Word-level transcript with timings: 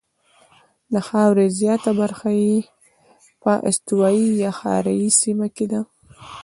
د 0.93 0.95
خاورې 1.07 1.45
زیاته 1.59 1.91
برخه 2.01 2.29
یې 2.43 2.57
په 3.41 3.51
استوایي 3.69 4.27
یا 4.43 4.51
حاره 4.59 4.93
یې 5.01 5.09
سیمه 5.21 5.47
کې 5.55 5.65
ده. 5.71 5.81